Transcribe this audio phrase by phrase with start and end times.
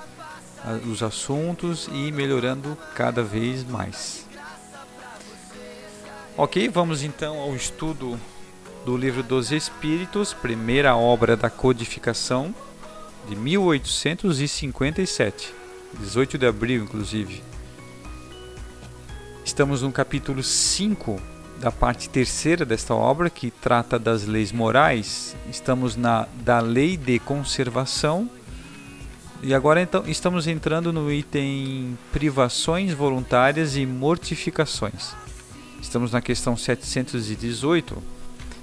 [0.91, 4.26] os assuntos e melhorando cada vez mais.
[6.37, 8.19] Ok, vamos então ao estudo
[8.88, 12.54] do livro dos Espíritos, primeira obra da codificação
[13.28, 15.53] de 1857,
[16.00, 17.43] 18 de abril, inclusive.
[19.44, 21.21] Estamos no capítulo 5
[21.60, 25.37] da parte terceira desta obra, que trata das leis morais.
[25.50, 28.31] Estamos na da lei de conservação.
[29.43, 35.12] E agora então estamos entrando no item privações voluntárias e mortificações.
[35.78, 38.16] Estamos na questão 718.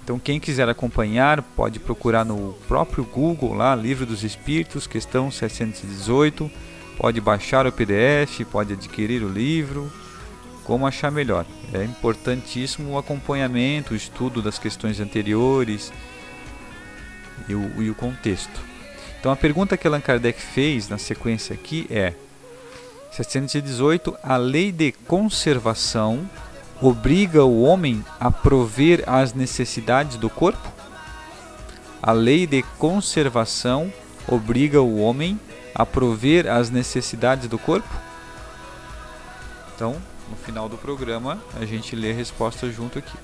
[0.06, 6.50] Então quem quiser acompanhar pode procurar no próprio Google lá, Livro dos Espíritos, questão 718.
[6.96, 9.92] Pode baixar o PDF, pode adquirir o livro,
[10.64, 11.44] como achar melhor.
[11.74, 15.92] É importantíssimo o acompanhamento, o estudo das questões anteriores
[17.50, 18.62] e o, e o contexto.
[19.20, 22.14] Então a pergunta que Allan Kardec fez na sequência aqui é
[23.10, 26.30] 718 a lei de conservação
[26.82, 30.72] obriga o homem a prover as necessidades do corpo?
[32.02, 33.92] A lei de conservação
[34.28, 35.40] obriga o homem
[35.74, 37.90] a prover as necessidades do corpo?
[39.76, 43.18] Então, no final do programa, a gente lê a resposta junto aqui.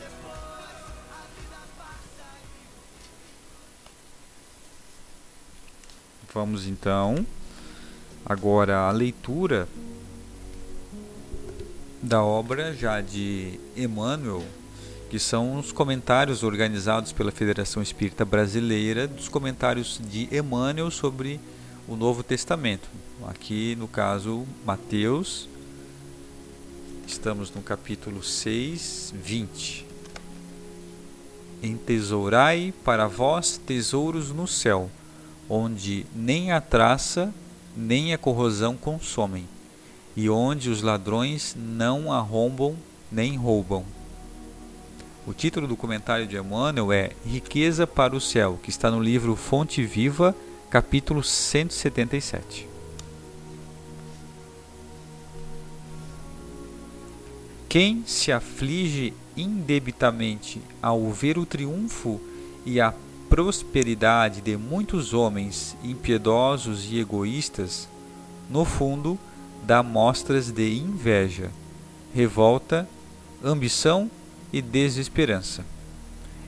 [6.34, 7.26] Vamos então
[8.26, 9.68] agora à leitura
[12.02, 14.44] da obra já de Emmanuel,
[15.10, 21.40] que são os comentários organizados pela Federação Espírita Brasileira, dos comentários de Emmanuel sobre
[21.88, 22.90] o Novo Testamento.
[23.28, 25.48] Aqui, no caso, Mateus,
[27.06, 29.86] estamos no capítulo 6, 20.
[31.62, 34.90] Entesourai para vós tesouros no céu,
[35.48, 37.32] onde nem a traça
[37.76, 39.48] nem a corrosão consomem,
[40.16, 42.76] e onde os ladrões não arrombam
[43.12, 43.86] nem roubam.
[45.26, 49.36] O título do comentário de Emmanuel é Riqueza para o Céu, que está no livro
[49.36, 50.36] Fonte Viva,
[50.70, 52.68] capítulo 177.
[57.70, 62.20] Quem se aflige indebitamente ao ver o triunfo
[62.66, 62.94] e a
[63.30, 67.88] prosperidade de muitos homens impiedosos e egoístas,
[68.50, 69.18] no fundo,
[69.64, 71.52] dá mostras de inveja,
[72.14, 72.88] revolta,
[73.44, 74.10] ambição
[74.52, 75.66] e desesperança.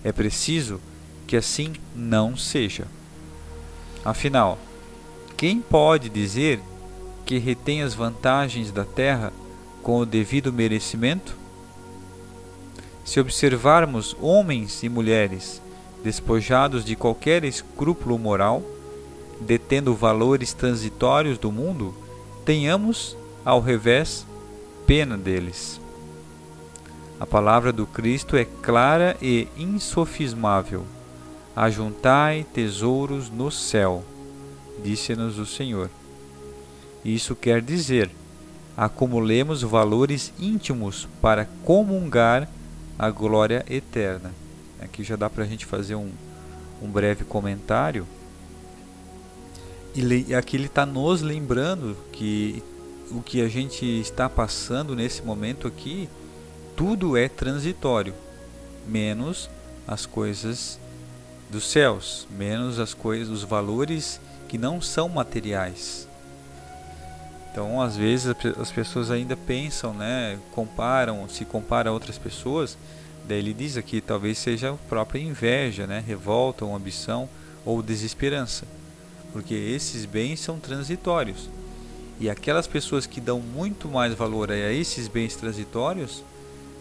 [0.04, 0.80] É preciso
[1.26, 2.88] que assim não seja.
[4.04, 4.58] Afinal,
[5.38, 6.60] quem pode dizer
[7.26, 9.32] que retém as vantagens da terra
[9.82, 11.38] com o devido merecimento?
[13.06, 15.62] Se observarmos homens e mulheres
[16.04, 18.62] despojados de qualquer escrúpulo moral,
[19.40, 21.96] detendo valores transitórios do mundo,
[22.46, 24.26] tenhamos, ao revés,
[24.86, 25.80] pena deles.
[27.20, 30.84] A palavra do Cristo é clara e insofismável.
[31.56, 34.04] Ajuntai tesouros no céu,
[34.84, 35.90] disse-nos o Senhor.
[37.06, 38.10] Isso quer dizer
[38.76, 42.50] acumulemos valores íntimos para comungar
[42.98, 44.32] a glória eterna.
[44.82, 46.10] Aqui já dá para a gente fazer um,
[46.82, 48.06] um breve comentário.
[49.96, 52.64] E aqui ele está nos lembrando que
[53.12, 56.10] o que a gente está passando nesse momento aqui,
[56.76, 58.16] tudo é transitório,
[58.88, 59.50] menos
[59.88, 60.80] as coisas
[61.52, 66.08] dos céus, menos as coisas, os valores que não são materiais.
[67.52, 72.76] Então, às vezes as pessoas ainda pensam, né, comparam, se compara a outras pessoas,
[73.28, 77.30] daí ele diz aqui talvez seja a própria inveja, né, revolta, ou ambição
[77.64, 78.66] ou desesperança,
[79.34, 81.50] porque esses bens são transitórios.
[82.20, 86.24] E aquelas pessoas que dão muito mais valor a esses bens transitórios,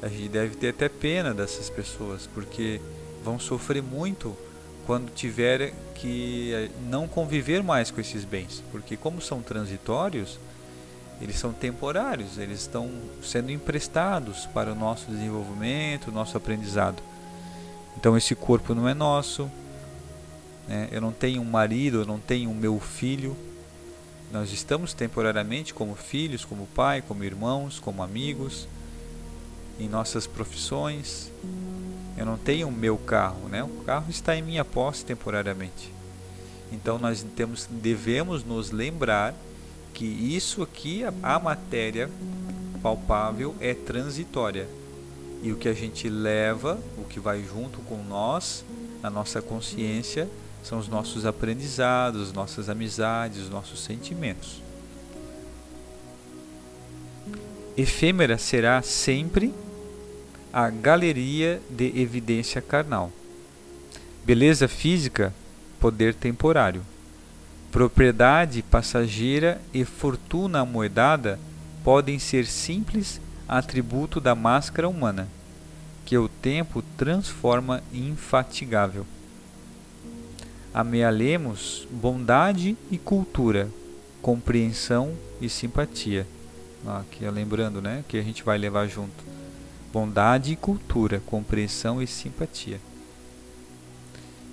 [0.02, 2.81] a gente deve ter até pena dessas pessoas, porque
[3.25, 4.37] vão sofrer muito
[4.87, 10.38] quando tiver que eh, não conviver mais com esses bens, porque como são transitórios,
[11.20, 12.90] eles são temporários, eles estão
[13.22, 17.00] sendo emprestados para o nosso desenvolvimento, nosso aprendizado.
[17.96, 19.49] Então esse corpo não é nosso,
[20.69, 20.88] né?
[20.91, 23.37] eu não tenho um marido, eu não tenho um meu filho.
[24.32, 28.67] Nós estamos temporariamente como filhos, como pai, como irmãos, como amigos,
[29.79, 31.31] em nossas profissões.
[32.17, 33.62] Eu não tenho o meu carro, né?
[33.62, 35.93] O carro está em minha posse temporariamente.
[36.73, 39.35] Então nós temos, devemos nos lembrar
[39.93, 42.11] que isso aqui, a, matéria
[42.82, 44.67] palpável, é transitória.
[45.43, 48.64] E o que a gente leva, o que vai junto com nós,
[49.03, 50.29] a nossa consciência,
[50.62, 54.62] são os nossos aprendizados, nossas amizades, os nossos sentimentos.
[57.76, 59.53] Efêmera será sempre
[60.53, 63.11] a galeria de evidência carnal.
[64.25, 65.35] Beleza física,
[65.81, 66.82] poder temporário.
[67.73, 71.41] Propriedade passageira e fortuna amoedada
[71.82, 75.26] podem ser simples atributo da máscara humana,
[76.04, 79.07] que o tempo transforma infatigável.
[80.75, 83.69] Amealhemos bondade e cultura,
[84.23, 86.26] compreensão e simpatia.
[86.87, 89.25] Aqui lembrando, né, que a gente vai levar junto.
[89.93, 92.81] Bondade e cultura, compreensão e simpatia.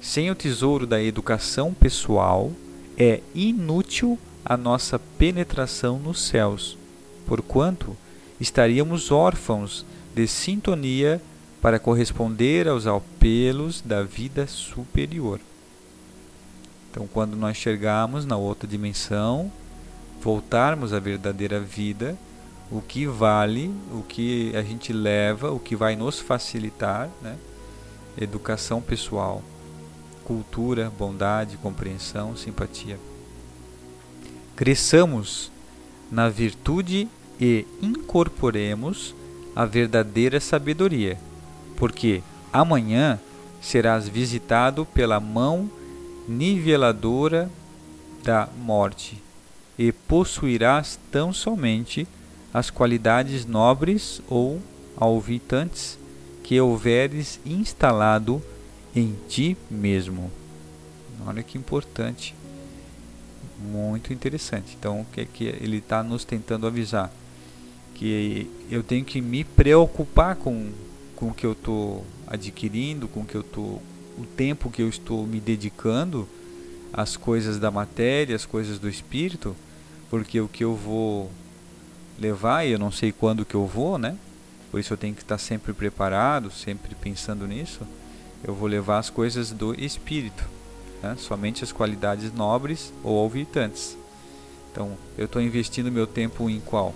[0.02, 2.52] Sem o tesouro da educação pessoal,
[2.98, 6.78] é inútil a nossa penetração nos céus,
[7.26, 7.96] porquanto
[8.40, 11.22] estaríamos órfãos de sintonia
[11.62, 15.40] para corresponder aos apelos da vida superior.
[16.89, 19.51] Então, quando nós chegarmos na outra dimensão,
[20.22, 22.17] voltarmos à verdadeira vida,
[22.72, 27.38] o que vale, o que a gente leva, o que vai nos facilitar, né?
[28.17, 29.43] educação pessoal
[30.29, 33.00] cultura, bondade, compreensão, simpatia.
[34.55, 35.51] Cresçamos
[36.12, 37.08] na virtude
[37.41, 39.15] e incorporemos
[39.55, 41.17] a verdadeira sabedoria,
[41.75, 42.22] porque
[42.53, 43.19] amanhã
[43.60, 45.67] serás visitado pela mão
[46.29, 47.50] niveladora
[48.24, 49.21] da morte
[49.77, 52.07] e possuirás tão somente
[52.53, 54.62] as qualidades nobres ou
[54.95, 55.98] alvitantes
[56.43, 58.41] que houveres instalado
[58.95, 60.31] em ti mesmo.
[61.25, 62.36] Olha que importante,
[63.59, 64.75] muito interessante.
[64.79, 67.12] Então, o que, é que ele está nos tentando avisar?
[67.95, 70.71] Que eu tenho que me preocupar com,
[71.15, 73.81] com o que eu estou adquirindo, com o que eu estou,
[74.20, 76.28] o tempo que eu estou me dedicando
[76.92, 79.56] às coisas da matéria, às coisas do espírito,
[80.10, 81.32] porque o que eu vou
[82.20, 84.18] levar e eu não sei quando que eu vou, né?
[84.70, 87.82] Por isso eu tenho que estar sempre preparado, sempre pensando nisso.
[88.44, 90.44] Eu vou levar as coisas do espírito,
[91.02, 91.16] né?
[91.18, 93.98] somente as qualidades nobres ou alvitantes.
[94.72, 96.94] Então, eu estou investindo meu tempo em qual?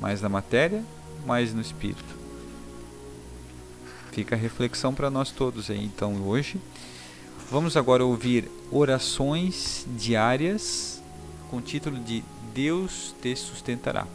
[0.00, 0.82] Mais na matéria,
[1.26, 2.15] mais no espírito.
[4.16, 6.58] Fica a reflexão para nós todos aí, então, hoje.
[7.50, 11.02] Vamos agora ouvir orações diárias
[11.50, 14.06] com o título de Deus te sustentará.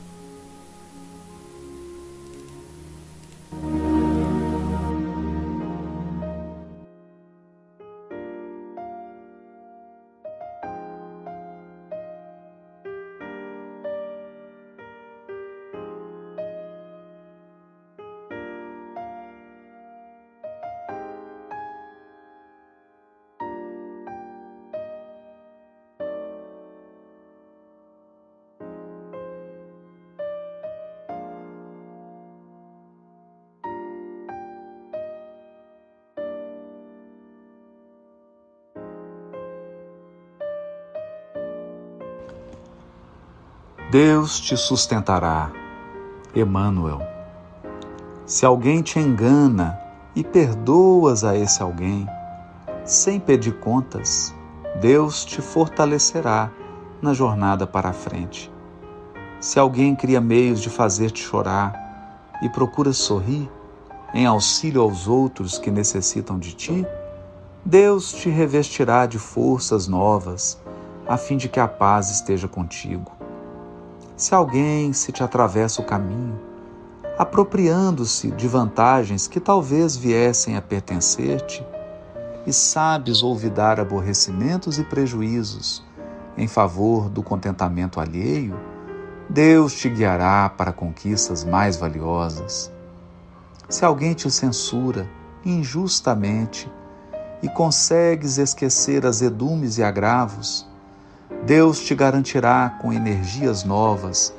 [43.92, 45.52] Deus te sustentará.
[46.34, 47.02] Emmanuel.
[48.26, 49.78] Se alguém te engana
[50.16, 52.08] e perdoas a esse alguém,
[52.86, 54.34] sem pedir contas,
[54.80, 56.50] Deus te fortalecerá
[57.02, 58.50] na jornada para a frente.
[59.42, 63.52] Se alguém cria meios de fazer-te chorar e procura sorrir
[64.14, 66.88] em auxílio aos outros que necessitam de ti,
[67.66, 70.58] Deus te revestirá de forças novas,
[71.06, 73.20] a fim de que a paz esteja contigo.
[74.22, 76.40] Se alguém se te atravessa o caminho,
[77.18, 81.66] apropriando-se de vantagens que talvez viessem a pertencer-te,
[82.46, 85.84] e sabes olvidar aborrecimentos e prejuízos
[86.38, 88.56] em favor do contentamento alheio,
[89.28, 92.72] Deus te guiará para conquistas mais valiosas.
[93.68, 95.10] Se alguém te censura
[95.44, 96.72] injustamente
[97.42, 100.70] e consegues esquecer azedumes e agravos,
[101.46, 104.34] Deus te garantirá com energias novas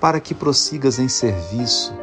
[0.00, 1.94] para que prossigas em serviço,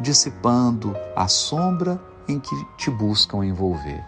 [0.00, 4.04] dissipando a sombra em que te buscam envolver.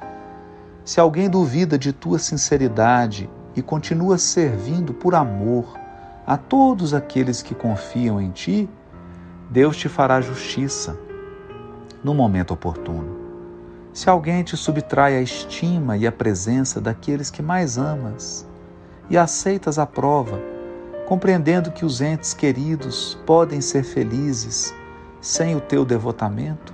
[0.84, 5.78] Se alguém duvida de tua sinceridade e continua servindo por amor
[6.26, 8.68] a todos aqueles que confiam em ti,
[9.50, 10.98] Deus te fará justiça
[12.02, 13.20] no momento oportuno.
[13.92, 18.46] Se alguém te subtrai a estima e a presença daqueles que mais amas,
[19.12, 20.40] e aceitas a prova,
[21.06, 24.74] compreendendo que os entes queridos podem ser felizes
[25.20, 26.72] sem o teu devotamento?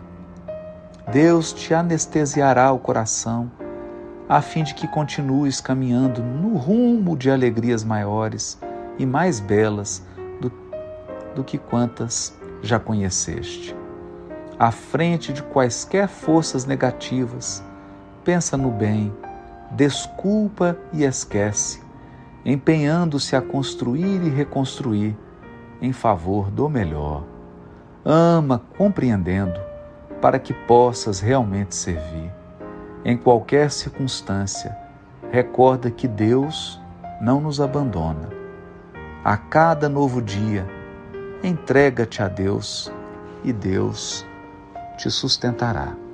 [1.11, 3.51] Deus te anestesiará o coração,
[4.29, 8.57] a fim de que continues caminhando no rumo de alegrias maiores
[9.01, 10.07] e mais belas
[10.41, 10.53] do,
[11.35, 13.75] do que quantas já conheceste.
[14.57, 17.65] À frente de quaisquer forças negativas,
[18.23, 19.13] pensa no bem,
[19.73, 21.88] desculpa e esquece
[22.45, 25.17] empenhando-se a construir e reconstruir
[25.81, 27.25] em favor do melhor.
[28.05, 29.61] Ama compreendendo
[30.21, 32.33] para que possas realmente servir.
[33.05, 34.77] Em qualquer circunstância,
[35.31, 36.81] recorda que Deus
[37.21, 38.29] não nos abandona.
[39.25, 40.67] A cada novo dia,
[41.43, 42.93] entrega-te a Deus
[43.45, 44.27] e Deus
[44.97, 46.08] te sustentará.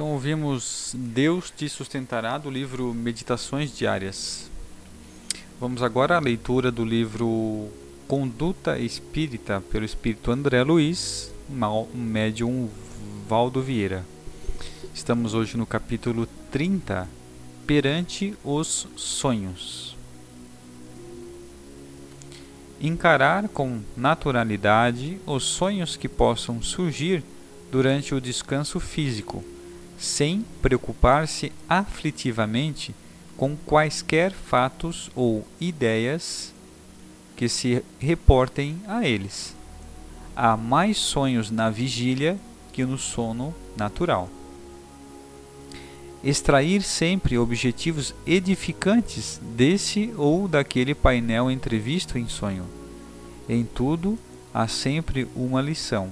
[0.00, 4.50] Então ouvimos Deus te sustentará do livro Meditações Diárias.
[5.60, 7.68] Vamos agora à leitura do livro
[8.08, 11.30] Conduta Espírita pelo Espírito André Luiz,
[11.92, 12.70] médium
[13.28, 14.02] Valdo Vieira.
[14.94, 17.06] Estamos hoje no capítulo 30,
[17.66, 19.94] Perante os Sonhos.
[22.80, 27.22] Encarar com naturalidade os sonhos que possam surgir
[27.70, 29.44] durante o descanso físico
[30.00, 32.94] sem preocupar-se aflitivamente
[33.36, 36.54] com quaisquer fatos ou ideias
[37.36, 39.54] que se reportem a eles.
[40.34, 42.38] Há mais sonhos na vigília
[42.72, 44.30] que no sono natural.
[46.24, 52.66] Extrair sempre objetivos edificantes desse ou daquele painel entrevisto em sonho.
[53.48, 54.18] Em tudo
[54.52, 56.10] há sempre uma lição.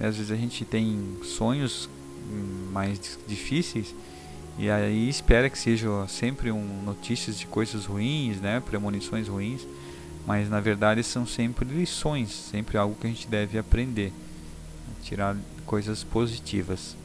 [0.00, 1.88] Às vezes a gente tem sonhos
[2.72, 3.94] mais difíceis
[4.58, 9.66] E aí espera que sejam sempre um, notícias de coisas ruins, né, premonições ruins,
[10.26, 14.12] mas na verdade são sempre lições, sempre algo que a gente deve aprender,
[15.02, 16.96] tirar coisas positivas.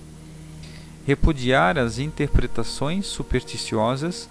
[1.05, 4.29] Repudiar as interpretações supersticiosas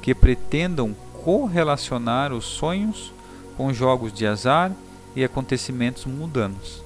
[0.00, 0.94] que pretendam
[1.24, 3.12] correlacionar os sonhos
[3.56, 4.72] com jogos de azar
[5.14, 6.82] e acontecimentos mundanos,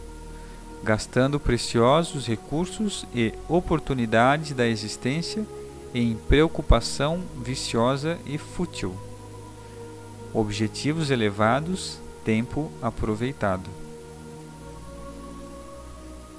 [0.87, 5.45] gastando preciosos recursos e oportunidades da existência
[5.93, 8.95] em preocupação viciosa e fútil.
[10.33, 13.69] Objetivos elevados, tempo aproveitado.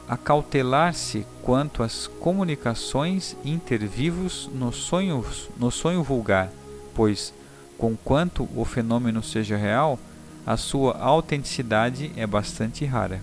[0.08, 5.26] Acautelar-se quanto às comunicações intervivos no sonho,
[5.58, 6.50] no sonho vulgar,
[6.96, 7.34] pois,
[7.78, 10.00] conquanto o fenômeno seja real,
[10.46, 13.20] a sua autenticidade é bastante rara.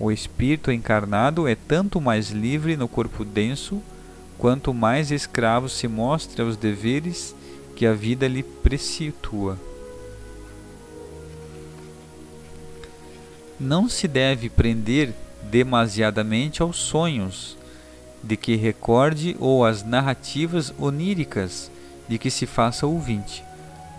[0.00, 3.82] O espírito encarnado é tanto mais livre no corpo denso
[4.38, 7.34] quanto mais escravo se mostra aos deveres
[7.74, 9.58] que a vida lhe precitua.
[13.58, 15.12] Não se deve prender
[15.42, 17.56] demasiadamente aos sonhos
[18.22, 21.70] de que recorde ou às narrativas oníricas
[22.08, 23.44] de que se faça ouvinte,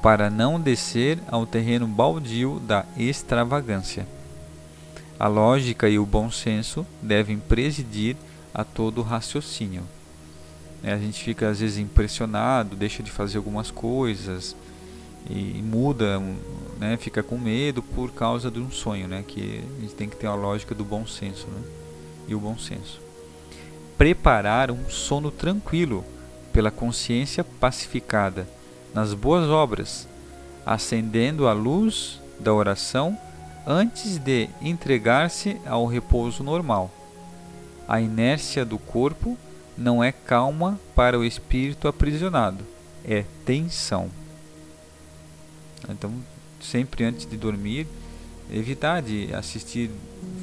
[0.02, 4.08] para não descer ao terreno baldio da extravagância.
[5.20, 8.16] A lógica e o bom senso devem presidir
[8.54, 9.84] a todo raciocínio.
[10.82, 10.94] Né?
[10.94, 14.56] A gente fica às vezes impressionado, deixa de fazer algumas coisas
[15.30, 16.22] e, muda,
[16.80, 16.96] né?
[16.96, 19.24] fica com medo por causa de um sonho, né?
[19.28, 21.62] que a gente tem que ter a lógica do bom senso né?
[22.30, 23.02] e o bom senso.
[23.98, 26.06] Preparar um sono tranquilo
[26.54, 28.48] pela consciência pacificada
[28.94, 30.08] nas boas obras,
[30.66, 33.18] acendendo a luz da oração
[33.72, 36.90] antes de entregar-se ao repouso normal.
[37.88, 39.38] A inércia do corpo
[39.78, 42.66] não é calma para o espírito aprisionado,
[43.06, 44.10] é tensão.
[45.88, 46.12] Então,
[46.60, 47.86] sempre antes de dormir,
[48.52, 49.92] evitar de assistir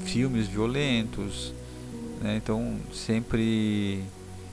[0.05, 1.53] filmes violentos,
[2.23, 2.37] né?
[2.37, 4.05] então sempre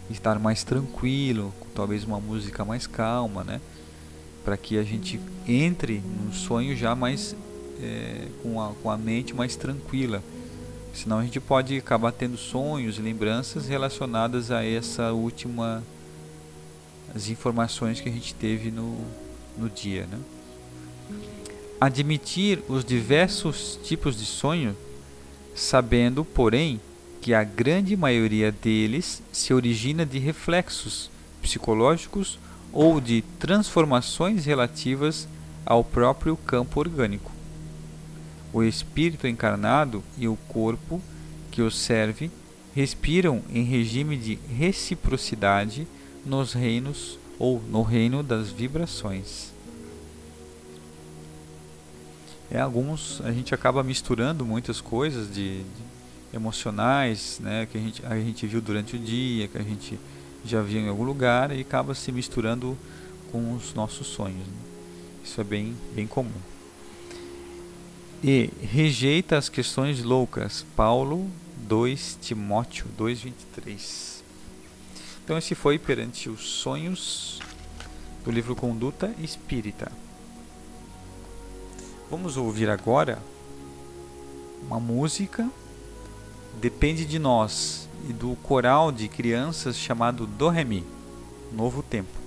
[0.10, 3.62] estar mais tranquilo, talvez uma música mais calma, né?
[4.44, 7.36] para que a gente entre num sonho já mais
[7.82, 10.22] é, com, a, com a mente mais tranquila
[10.94, 15.84] Senão a gente pode acabar tendo sonhos, lembranças relacionadas a essa última
[17.16, 18.98] as informações que a gente teve no,
[19.58, 20.20] no dia, né?
[21.82, 24.76] Admitir os diversos tipos de sonho,
[25.56, 26.80] sabendo, porém,
[27.22, 31.10] que a grande maioria deles se origina de reflexos
[31.42, 32.40] psicológicos
[32.72, 35.28] ou de transformações relativas
[35.66, 37.33] ao próprio campo orgânico
[38.54, 41.02] o espírito encarnado e o corpo
[41.52, 42.30] que o serve
[42.76, 45.88] respiram em regime de reciprocidade
[46.24, 49.52] nos reinos ou no reino das vibrações.
[52.50, 55.84] É, alguns a gente acaba misturando muitas coisas de, de
[56.32, 60.00] emocionais, né, que a gente, a gente viu durante o dia, que a gente
[60.46, 62.78] já viu em algum lugar e acaba se misturando
[63.32, 64.46] com os nossos sonhos.
[64.46, 64.54] Né?
[65.24, 66.53] Isso é bem, bem comum
[68.24, 70.66] e rejeita as questões loucas.
[70.76, 71.30] Paulo
[71.68, 74.24] 2 Timóteo 2:23.
[75.24, 77.40] Então esse foi perante os sonhos
[78.24, 79.92] do livro Conduta Espírita.
[82.10, 83.22] Vamos ouvir agora
[84.66, 85.50] uma música
[86.60, 90.86] Depende de nós e do coral de crianças chamado Do Remi,
[91.52, 92.23] Novo Tempo.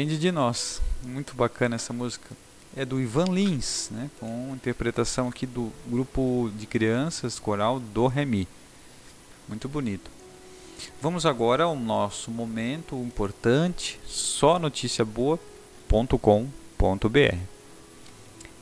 [0.00, 0.80] Depende de nós.
[1.02, 2.34] Muito bacana essa música.
[2.74, 4.08] É do Ivan Lins, né?
[4.18, 8.48] Com interpretação aqui do grupo de crianças coral do Remi.
[9.46, 10.10] Muito bonito.
[11.02, 16.18] Vamos agora ao nosso momento importante, só notícia boa.com.br.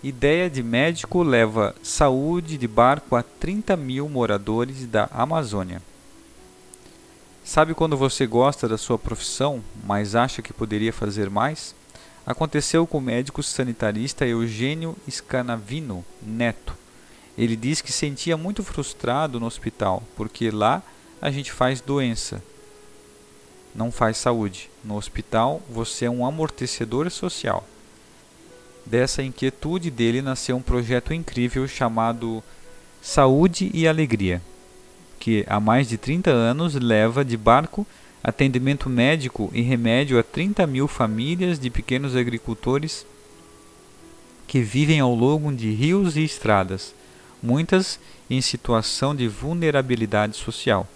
[0.02, 5.80] Ideia de médico leva saúde de barco a 30 mil moradores da Amazônia.
[7.48, 11.74] Sabe quando você gosta da sua profissão, mas acha que poderia fazer mais?
[12.26, 16.74] Aconteceu com o médico sanitarista Eugênio Scanavino Neto.
[17.38, 20.82] Ele diz que sentia muito frustrado no hospital, porque lá
[21.22, 22.42] a gente faz doença,
[23.74, 24.68] não faz saúde.
[24.84, 27.66] No hospital você é um amortecedor social.
[28.84, 32.44] Dessa inquietude dele nasceu um projeto incrível chamado
[33.00, 34.42] Saúde e Alegria
[35.18, 37.86] que há mais de 30 anos leva de barco
[38.22, 43.06] atendimento médico e remédio a 30 mil famílias de pequenos agricultores
[44.46, 46.94] que vivem ao longo de rios e estradas,
[47.42, 50.86] muitas em situação de vulnerabilidade social.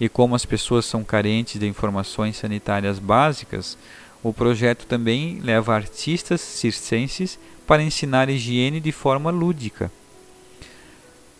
[0.00, 3.78] E como as pessoas são carentes de informações sanitárias básicas,
[4.22, 9.90] o projeto também leva artistas circenses para ensinar higiene de forma lúdica.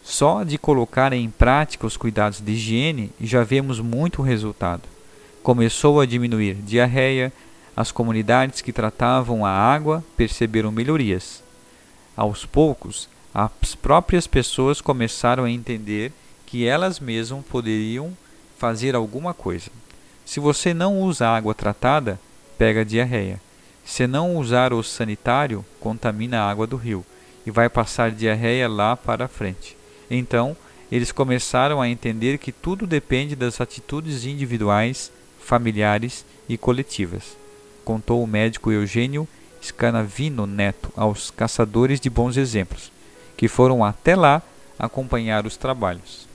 [0.05, 4.83] Só de colocar em prática os cuidados de higiene já vemos muito resultado.
[5.43, 7.33] Começou a diminuir diarreia,
[7.75, 11.43] as comunidades que tratavam a água perceberam melhorias.
[12.15, 16.13] Aos poucos, as próprias pessoas começaram a entender
[16.45, 18.17] que elas mesmas poderiam
[18.59, 19.71] fazer alguma coisa.
[20.25, 22.21] Se você não usa água tratada,
[22.59, 23.41] pega diarreia.
[23.85, 27.05] Se não usar o sanitário, contamina a água do rio
[27.47, 29.77] e vai passar diarreia lá para frente.
[30.11, 30.57] Então,
[30.91, 37.37] eles começaram a entender que tudo depende das atitudes individuais, familiares e coletivas,
[37.85, 39.27] contou o médico Eugênio
[39.63, 42.93] Scanavino Neto aos caçadores de bons exemplos,
[43.37, 44.43] que foram até lá
[44.79, 46.29] acompanhar os trabalhos.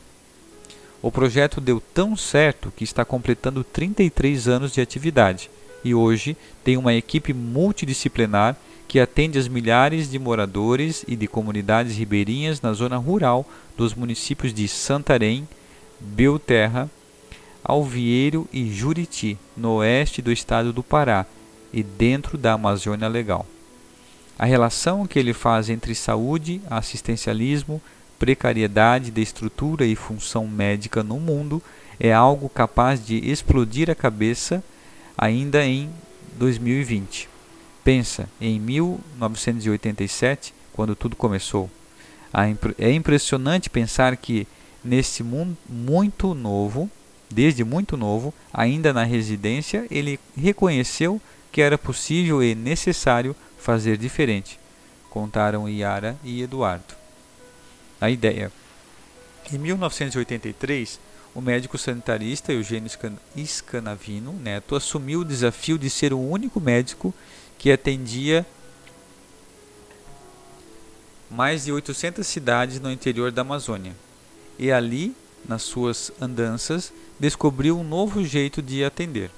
[1.02, 5.50] O projeto deu tão certo que está completando 33 anos de atividade
[5.84, 8.58] e hoje tem uma equipe multidisciplinar
[8.90, 13.46] que atende as milhares de moradores e de comunidades ribeirinhas na zona rural
[13.78, 15.48] dos municípios de Santarém,
[16.00, 16.90] Belterra,
[17.64, 21.28] Alvieiro e Juriti, no oeste do estado do Pará
[21.72, 23.46] e dentro da Amazônia Legal.
[24.40, 27.80] A relação que ele faz entre saúde, assistencialismo,
[28.18, 31.62] precariedade de estrutura e função médica no mundo
[32.00, 34.64] é algo capaz de explodir a cabeça
[35.16, 35.92] ainda em
[36.40, 37.30] 2020.
[37.84, 41.70] Pensa em 1987, quando tudo começou.
[42.78, 44.48] É impressionante pensar que
[44.84, 46.90] nesse mundo muito novo,
[47.30, 54.60] desde muito novo, ainda na residência, ele reconheceu que era possível e necessário fazer diferente,
[55.10, 56.94] contaram Yara e Eduardo.
[58.00, 58.52] A ideia.
[59.52, 61.00] Em 1983,
[61.34, 62.90] o médico sanitarista Eugênio
[63.46, 67.14] Scanavino Neto assumiu o desafio de ser o único médico
[67.60, 68.46] que atendia
[71.30, 73.94] mais de 800 cidades no interior da Amazônia.
[74.58, 75.16] E ali,
[75.48, 79.30] nas suas andanças, descobriu um novo jeito de atender.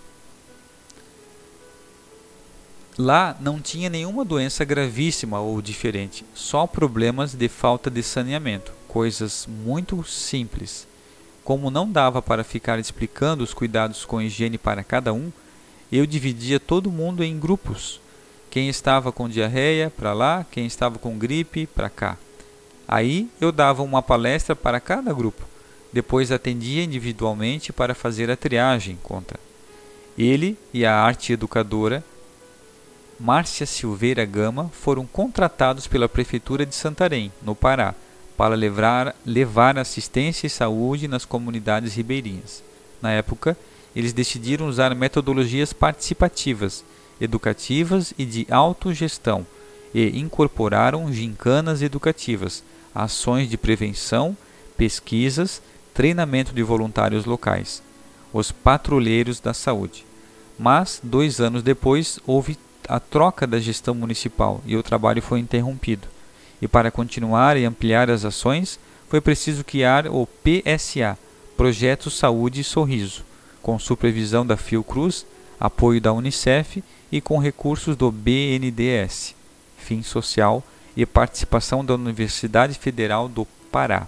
[2.98, 9.48] Lá não tinha nenhuma doença gravíssima ou diferente, só problemas de falta de saneamento, coisas
[9.48, 10.88] muito simples.
[11.44, 15.32] Como não dava para ficar explicando os cuidados com higiene para cada um,
[15.92, 18.00] eu dividia todo mundo em grupos
[18.52, 22.18] quem estava com diarreia para lá, quem estava com gripe para cá.
[22.86, 25.48] Aí eu dava uma palestra para cada grupo.
[25.94, 29.40] Depois atendia individualmente para fazer a triagem, conta.
[30.18, 32.04] Ele e a arte educadora
[33.18, 37.96] Márcia Silveira Gama foram contratados pela Prefeitura de Santarém, no Pará,
[38.36, 42.62] para levar, levar assistência e saúde nas comunidades ribeirinhas.
[43.02, 43.56] Na época,
[43.96, 46.84] eles decidiram usar metodologias participativas
[47.22, 49.46] educativas e de autogestão
[49.94, 54.36] e incorporaram gincanas educativas, ações de prevenção,
[54.76, 55.62] pesquisas,
[55.94, 57.84] treinamento de voluntários locais,
[58.34, 60.06] os patrulheiros da saúde.
[60.58, 62.58] Mas, dois anos depois, houve
[62.88, 66.08] a troca da gestão municipal e o trabalho foi interrompido.
[66.62, 68.80] E para continuar e ampliar as ações,
[69.10, 71.18] foi preciso criar o PSA,
[71.58, 73.24] Projeto Saúde e Sorriso,
[73.62, 75.26] com supervisão da Fiocruz,
[75.62, 79.36] apoio da Unicef e com recursos do BNDES,
[79.78, 80.64] Fim Social
[80.98, 84.08] e participação da Universidade Federal do Pará.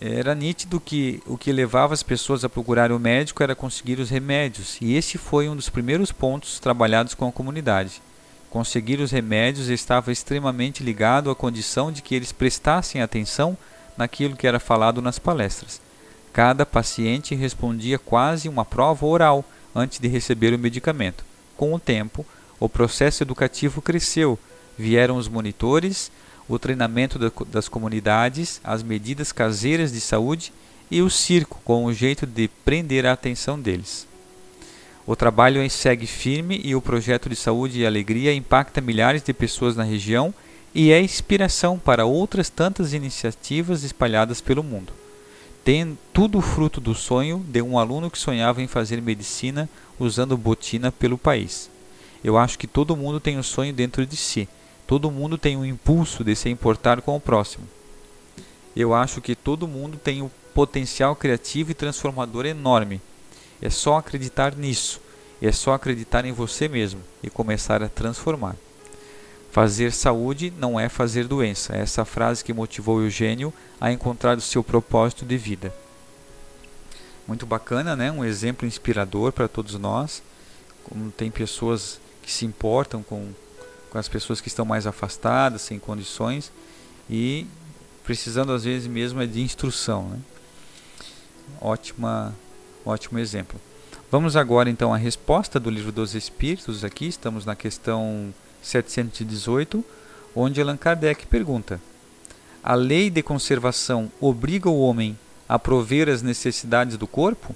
[0.00, 4.10] era nítido que o que levava as pessoas a procurar o médico era conseguir os
[4.10, 8.02] remédios, e esse foi um dos primeiros pontos trabalhados com a comunidade.
[8.50, 13.56] Conseguir os remédios estava extremamente ligado à condição de que eles prestassem atenção
[13.96, 15.80] naquilo que era falado nas palestras.
[16.36, 19.42] Cada paciente respondia quase uma prova oral
[19.74, 21.24] antes de receber o medicamento.
[21.56, 22.26] Com o tempo,
[22.60, 24.38] o processo educativo cresceu,
[24.76, 26.12] vieram os monitores,
[26.46, 30.52] o treinamento das comunidades, as medidas caseiras de saúde
[30.90, 34.06] e o circo com o jeito de prender a atenção deles.
[35.06, 39.74] O trabalho segue firme e o projeto de saúde e alegria impacta milhares de pessoas
[39.74, 40.34] na região
[40.74, 45.05] e é inspiração para outras tantas iniciativas espalhadas pelo mundo.
[45.66, 50.92] Tem tudo fruto do sonho de um aluno que sonhava em fazer medicina usando botina
[50.92, 51.68] pelo país.
[52.22, 54.48] Eu acho que todo mundo tem um sonho dentro de si
[54.86, 57.66] Todo mundo tem um impulso de se importar com o próximo.
[58.76, 63.02] Eu acho que todo mundo tem um potencial criativo e transformador enorme.
[63.60, 65.00] É só acreditar nisso.
[65.42, 68.54] É só acreditar em você mesmo e começar a transformar.
[69.56, 71.74] Fazer saúde não é fazer doença.
[71.74, 75.74] É essa frase que motivou Eugênio a encontrar o seu propósito de vida.
[77.26, 78.12] Muito bacana, né?
[78.12, 80.22] Um exemplo inspirador para todos nós.
[80.84, 83.32] Como tem pessoas que se importam com
[83.88, 86.52] com as pessoas que estão mais afastadas, sem condições
[87.08, 87.46] e
[88.04, 90.10] precisando às vezes mesmo é de instrução.
[90.10, 90.18] Né?
[91.62, 92.34] Ótima,
[92.84, 93.58] ótimo exemplo.
[94.10, 96.84] Vamos agora então à resposta do livro dos Espíritos.
[96.84, 98.34] Aqui estamos na questão
[98.66, 99.84] 718,
[100.34, 101.80] onde Allan Kardec pergunta:
[102.62, 105.16] A lei de conservação obriga o homem
[105.48, 107.54] a prover as necessidades do corpo?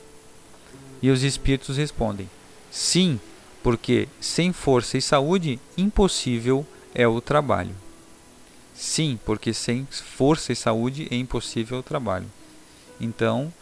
[1.03, 2.31] E os espíritos respondem:
[2.71, 3.19] Sim,
[3.63, 7.75] porque sem força e saúde, impossível é o trabalho.
[8.75, 12.27] Sim, porque sem força e saúde é impossível o trabalho.
[13.01, 13.53] Então,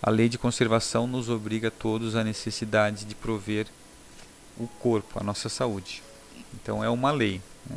[0.00, 3.66] a lei de conservação nos obriga a todos à necessidade de prover
[4.56, 6.02] o corpo, a nossa saúde.
[6.54, 7.40] Então, é uma lei.
[7.68, 7.76] Né?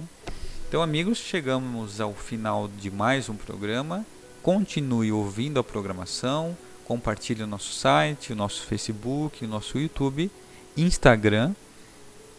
[0.68, 4.06] Então, amigos, chegamos ao final de mais um programa.
[4.42, 10.32] Continue ouvindo a programação, compartilhe o nosso site, o nosso Facebook, o nosso YouTube
[10.78, 11.54] Instagram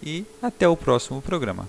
[0.02, 1.68] e até o próximo programa.